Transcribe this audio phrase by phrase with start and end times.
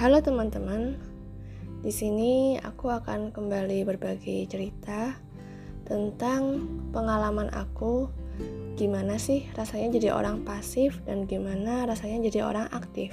[0.00, 0.96] halo teman-teman.
[1.84, 5.12] Di sini aku akan kembali berbagi cerita
[5.84, 8.08] tentang pengalaman aku
[8.80, 13.12] gimana sih rasanya jadi orang pasif dan gimana rasanya jadi orang aktif.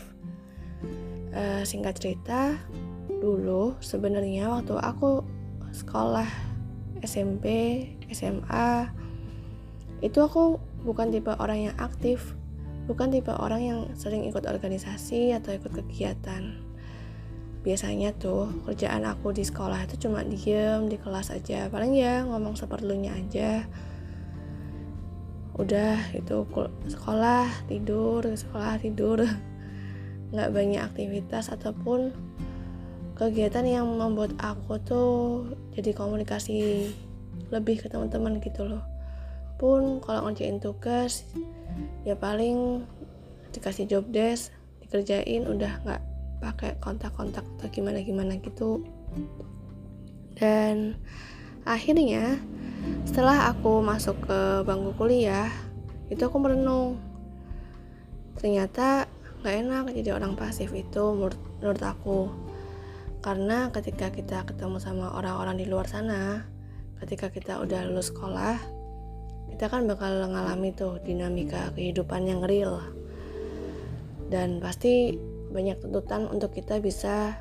[1.35, 2.55] Uh, singkat cerita,
[3.19, 5.27] dulu sebenarnya waktu aku
[5.75, 6.31] sekolah
[7.03, 7.83] SMP,
[8.15, 8.87] SMA
[9.99, 10.55] itu aku
[10.87, 12.31] bukan tipe orang yang aktif,
[12.87, 16.66] bukan tipe orang yang sering ikut organisasi atau ikut kegiatan
[17.67, 21.67] biasanya tuh kerjaan aku di sekolah itu cuma diem di kelas aja.
[21.67, 23.67] Paling ya ngomong seperlunya aja.
[25.59, 26.47] Udah itu
[26.87, 29.19] sekolah tidur sekolah tidur.
[30.31, 32.15] Nggak banyak aktivitas ataupun
[33.19, 35.15] kegiatan yang membuat aku tuh
[35.75, 36.87] jadi komunikasi
[37.51, 38.83] lebih ke teman-teman gitu loh.
[39.59, 41.27] Pun kalau ngerjain tugas
[42.07, 42.87] ya paling
[43.51, 48.85] dikasih job desk dikerjain udah nggak pakai kontak-kontak atau gimana-gimana gitu.
[50.37, 50.97] Dan
[51.65, 52.37] akhirnya
[53.03, 55.49] setelah aku masuk ke bangku kuliah
[56.13, 57.01] itu aku merenung.
[58.37, 59.09] Ternyata
[59.41, 62.19] nggak enak jadi orang pasif itu menurut, menurut aku.
[63.19, 66.45] Karena ketika kita ketemu sama orang-orang di luar sana
[66.97, 68.57] ketika kita udah lulus sekolah
[69.53, 72.83] kita kan bakal ngalami tuh dinamika kehidupan yang real.
[74.27, 75.17] Dan pasti
[75.51, 77.35] banyak tuntutan untuk kita bisa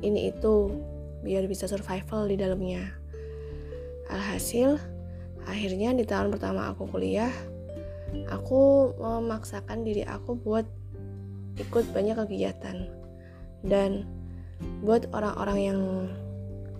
[0.00, 0.72] ini itu
[1.20, 2.92] biar bisa survival di dalamnya.
[4.08, 4.80] Alhasil
[5.46, 7.30] akhirnya di tahun pertama aku kuliah
[8.30, 10.64] aku memaksakan diri aku buat
[11.58, 12.88] ikut banyak kegiatan.
[13.66, 14.06] Dan
[14.80, 15.80] buat orang-orang yang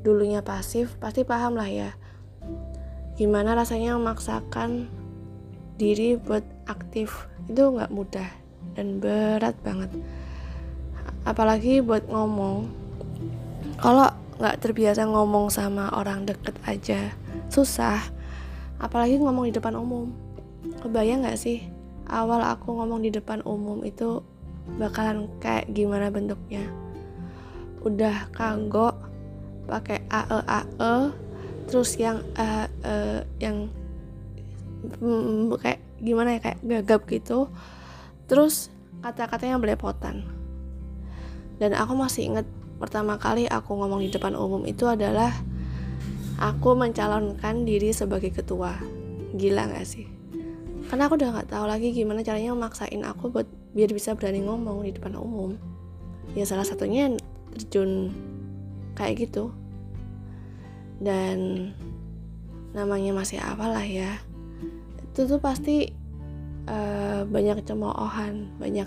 [0.00, 1.90] dulunya pasif pasti paham lah ya
[3.16, 4.86] gimana rasanya memaksakan
[5.80, 7.26] diri buat aktif.
[7.48, 8.28] Itu nggak mudah
[8.76, 9.88] dan berat banget
[11.26, 12.70] apalagi buat ngomong.
[13.82, 17.12] Kalau nggak terbiasa ngomong sama orang deket aja
[17.50, 17.98] susah.
[18.78, 20.14] Apalagi ngomong di depan umum.
[20.80, 21.66] Kebayang nggak sih
[22.06, 24.22] awal aku ngomong di depan umum itu
[24.78, 26.62] bakalan kayak gimana bentuknya?
[27.82, 28.94] Udah kagok
[29.66, 30.94] pakai ae ae
[31.66, 33.66] terus yang uh, uh, yang
[35.02, 37.50] mm, kayak gimana ya kayak gagap gitu.
[38.30, 38.70] Terus
[39.02, 40.35] kata-katanya belepotan
[41.56, 42.46] dan aku masih inget
[42.76, 45.32] pertama kali aku ngomong di depan umum itu adalah
[46.36, 48.76] aku mencalonkan diri sebagai ketua.
[49.36, 50.06] Gila gak sih?
[50.86, 54.86] Karena aku udah nggak tahu lagi gimana caranya memaksain aku buat biar bisa berani ngomong
[54.86, 55.58] di depan umum.
[56.38, 57.10] Ya salah satunya
[57.56, 58.14] terjun
[58.94, 59.50] kayak gitu.
[61.02, 61.70] Dan
[62.70, 64.20] namanya masih apalah ya.
[65.10, 65.90] Itu tuh pasti
[66.70, 68.86] uh, banyak cemoohan banyak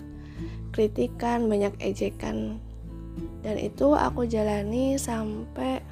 [0.72, 2.61] kritikan, banyak ejekan.
[3.44, 5.83] Dan itu aku jalani sampai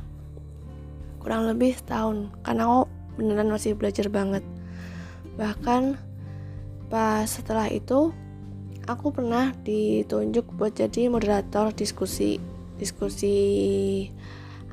[1.19, 2.81] kurang lebih setahun karena aku
[3.19, 4.43] beneran masih belajar banget.
[5.35, 5.99] Bahkan
[6.87, 8.15] pas setelah itu
[8.87, 12.39] aku pernah ditunjuk buat jadi moderator diskusi
[12.79, 13.35] diskusi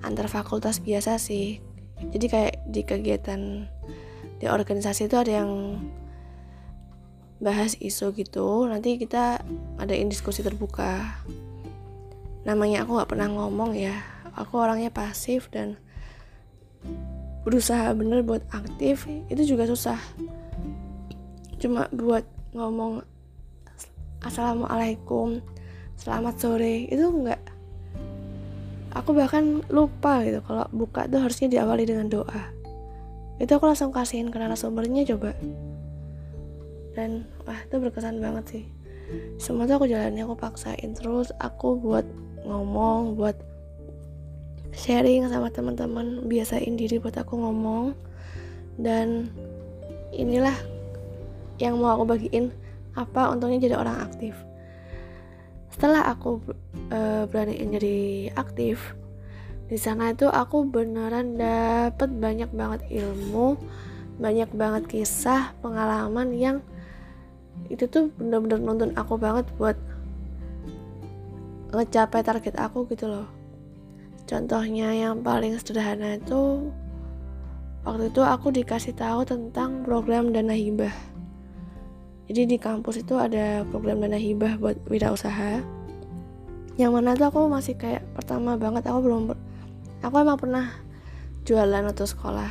[0.06, 1.58] antar fakultas biasa sih.
[2.14, 3.66] Jadi kayak di kegiatan
[4.38, 5.80] di organisasi itu ada yang
[7.42, 9.42] bahas isu gitu nanti kita
[9.78, 11.18] adain diskusi terbuka.
[12.46, 13.94] Namanya aku nggak pernah ngomong ya.
[14.34, 15.78] Aku orangnya pasif dan
[17.46, 19.98] berusaha bener buat aktif itu juga susah.
[21.58, 23.02] Cuma buat ngomong
[24.24, 25.42] assalamualaikum
[26.00, 27.38] selamat sore itu enggak
[28.94, 32.42] aku bahkan lupa gitu kalau buka tuh harusnya diawali dengan doa.
[33.42, 35.34] Itu aku langsung kasihin ke narasumbernya coba
[36.94, 38.64] dan wah itu berkesan banget sih.
[39.36, 40.96] Semua tuh aku jalani aku paksain.
[40.96, 42.06] Terus aku buat
[42.46, 43.36] ngomong buat
[44.72, 46.24] sharing sama teman-teman.
[46.24, 47.92] Biasain diri buat aku ngomong.
[48.80, 49.30] Dan
[50.14, 50.54] inilah
[51.62, 52.50] yang mau aku bagiin
[52.94, 54.34] apa untungnya jadi orang aktif.
[55.74, 56.38] Setelah aku
[56.94, 57.98] uh, beraniin jadi
[58.38, 58.94] aktif
[59.64, 63.56] di sana itu aku beneran dapet banyak banget ilmu
[64.20, 66.56] banyak banget kisah pengalaman yang
[67.72, 69.76] itu tuh bener-bener nonton aku banget buat
[71.74, 73.26] ngecapai target aku gitu loh.
[74.24, 76.72] Contohnya yang paling sederhana itu
[77.84, 80.92] waktu itu aku dikasih tahu tentang program dana hibah.
[82.24, 85.60] Jadi di kampus itu ada program dana hibah buat wirausaha.
[86.80, 89.22] Yang mana tuh aku masih kayak pertama banget aku belum
[90.00, 90.66] aku emang pernah
[91.44, 92.50] jualan atau sekolah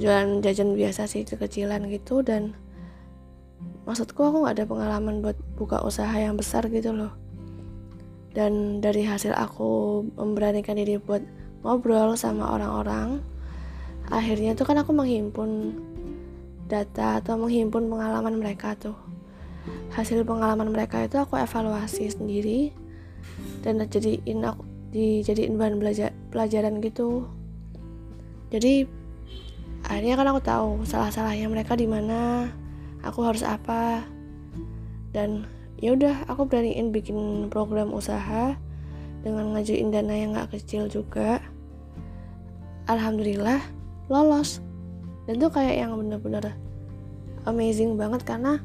[0.00, 2.56] jualan jajan biasa sih kekecilan gitu dan
[3.90, 7.10] maksudku aku nggak ada pengalaman buat buka usaha yang besar gitu loh.
[8.30, 11.26] Dan dari hasil aku memberanikan diri buat
[11.66, 13.18] ngobrol sama orang-orang
[14.10, 15.74] akhirnya tuh kan aku menghimpun
[16.66, 18.98] data atau menghimpun pengalaman mereka tuh.
[19.94, 22.70] Hasil pengalaman mereka itu aku evaluasi sendiri
[23.62, 27.30] dan jadiin aku dijadiin bahan belajar pelajaran gitu.
[28.50, 28.86] Jadi
[29.86, 32.50] akhirnya kan aku tahu salah-salahnya mereka di mana
[33.04, 34.04] aku harus apa?
[35.10, 35.48] Dan
[35.80, 38.54] ya udah aku beraniin bikin program usaha
[39.20, 41.40] dengan ngajuin dana yang gak kecil juga.
[42.88, 43.60] Alhamdulillah
[44.10, 44.60] lolos.
[45.28, 46.56] Dan tuh kayak yang bener-bener
[47.46, 48.60] amazing banget karena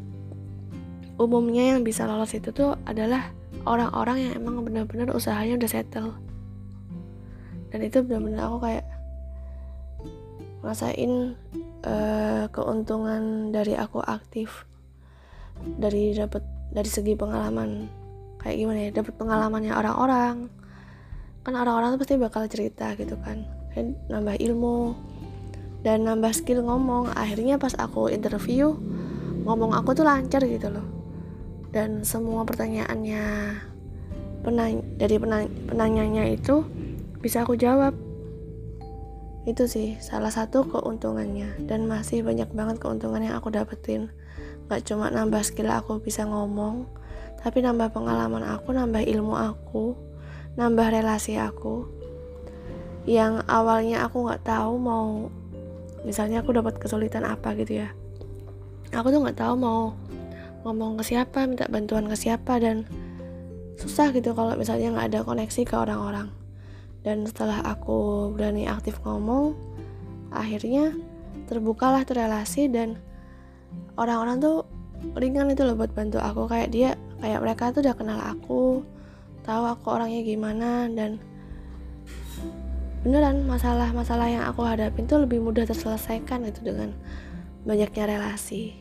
[1.16, 3.32] umumnya yang bisa lolos itu tuh adalah
[3.64, 6.12] orang-orang yang emang bener-bener usahanya udah settle.
[7.72, 8.86] Dan itu bener-bener aku kayak
[10.64, 11.38] ngerasain
[11.86, 14.66] uh, keuntungan dari aku aktif
[15.80, 16.44] dari dapat
[16.76, 17.88] dari segi pengalaman
[18.42, 20.36] kayak gimana ya dapat pengalamannya orang-orang.
[21.46, 23.46] Kan orang-orang tuh pasti bakal cerita gitu kan
[24.10, 24.98] nambah ilmu
[25.86, 27.14] dan nambah skill ngomong.
[27.14, 28.74] Akhirnya pas aku interview
[29.46, 30.86] ngomong aku tuh lancar gitu loh.
[31.70, 33.24] Dan semua pertanyaannya
[34.46, 36.62] penany dari penany penanyanya itu
[37.20, 37.98] bisa aku jawab
[39.46, 41.66] itu sih salah satu keuntungannya.
[41.70, 44.10] Dan masih banyak banget keuntungan yang aku dapetin.
[44.68, 46.90] Gak cuma nambah skill aku bisa ngomong
[47.46, 49.94] tapi nambah pengalaman aku nambah ilmu aku
[50.58, 51.86] nambah relasi aku.
[53.06, 55.30] Yang awalnya aku nggak tahu mau
[56.02, 57.94] misalnya aku dapat kesulitan apa gitu ya.
[58.98, 59.94] Aku tuh nggak tahu mau
[60.66, 62.90] ngomong ke siapa minta bantuan ke siapa dan
[63.78, 66.34] susah gitu kalau misalnya nggak ada koneksi ke orang-orang
[67.06, 69.54] dan setelah aku berani aktif ngomong
[70.34, 70.90] akhirnya
[71.46, 72.98] terbukalah tuh relasi dan
[73.94, 74.66] orang-orang tuh
[75.14, 76.50] ringan itu loh buat bantu aku.
[76.50, 76.90] Kayak dia
[77.22, 78.82] kayak mereka tuh udah kenal aku
[79.46, 81.22] tahu aku orangnya gimana dan
[83.06, 86.90] beneran masalah-masalah yang aku hadapin tuh lebih mudah terselesaikan itu dengan
[87.70, 88.74] banyaknya relasi.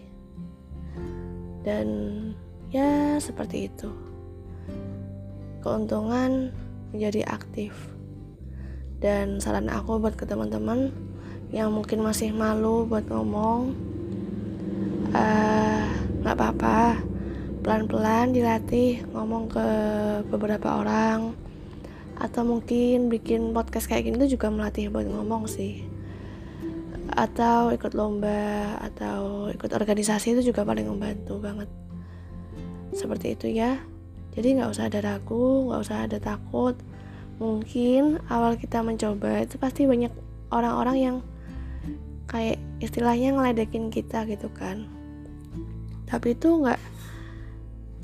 [1.60, 1.88] Dan
[2.72, 3.92] ya seperti itu.
[5.60, 6.52] Keuntungan
[6.92, 7.93] menjadi aktif
[9.04, 10.88] dan saran aku buat ke teman-teman
[11.52, 13.92] yang mungkin masih malu buat ngomong
[15.14, 15.82] Eh,
[16.26, 16.98] nggak uh, apa-apa.
[17.62, 19.66] Pelan-pelan dilatih ngomong ke
[20.26, 21.38] beberapa orang.
[22.18, 25.86] Atau mungkin bikin podcast kayak gini tuh juga melatih buat ngomong sih.
[27.14, 31.70] Atau ikut lomba atau ikut organisasi itu juga paling membantu banget.
[32.90, 33.78] Seperti itu ya.
[34.34, 36.74] Jadi nggak usah ada ragu nggak usah ada takut
[37.42, 40.10] mungkin awal kita mencoba itu pasti banyak
[40.54, 41.16] orang-orang yang
[42.30, 44.86] kayak istilahnya ngeledekin kita gitu kan.
[46.06, 46.78] Tapi itu nggak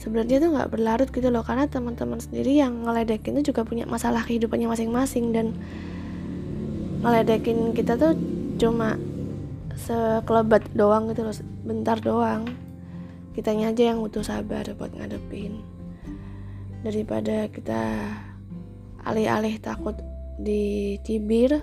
[0.00, 4.24] sebenarnya tuh nggak berlarut gitu loh karena teman-teman sendiri yang ngeledekin itu juga punya masalah
[4.24, 5.52] kehidupannya masing-masing dan
[7.04, 8.16] ngeledekin kita tuh
[8.56, 8.96] cuma
[9.76, 12.44] sekelebat doang gitu loh bentar doang.
[13.30, 15.62] Kitanya aja yang butuh sabar buat ngadepin
[16.80, 17.82] daripada kita
[19.04, 19.96] alih-alih takut
[20.40, 21.60] dicibir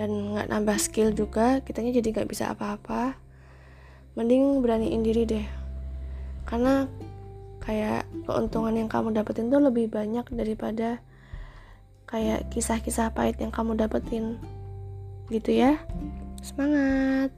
[0.00, 3.16] dan nggak nambah skill juga kitanya jadi nggak bisa apa-apa.
[4.16, 5.46] Mending beraniin diri deh.
[6.48, 6.88] Karena
[7.60, 10.98] kayak keuntungan yang kamu dapetin tuh lebih banyak daripada
[12.08, 14.40] kayak kisah-kisah pahit yang kamu dapetin.
[15.28, 15.78] Gitu ya.
[16.40, 17.30] Semangat